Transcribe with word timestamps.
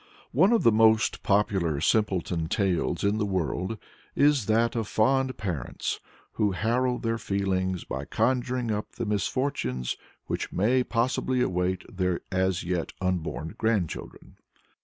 One 0.31 0.51
of 0.51 0.63
the 0.63 0.71
most 0.71 1.21
popular 1.21 1.79
simpleton 1.79 2.47
tales 2.47 3.03
in 3.03 3.19
the 3.19 3.23
world 3.27 3.77
is 4.15 4.47
that 4.47 4.75
of 4.75 4.85
the 4.85 4.89
fond 4.89 5.37
parents 5.37 5.99
who 6.31 6.53
harrow 6.53 6.97
their 6.97 7.19
feelings 7.19 7.83
by 7.83 8.05
conjuring 8.05 8.71
up 8.71 8.93
the 8.93 9.05
misfortunes 9.05 9.97
which 10.25 10.51
may 10.51 10.83
possibly 10.83 11.39
await 11.41 11.83
their 11.87 12.21
as 12.31 12.63
yet 12.63 12.93
unborn 12.99 13.53
grandchildren. 13.59 14.37